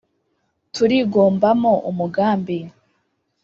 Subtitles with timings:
[0.75, 2.57] Turigombamo umugambi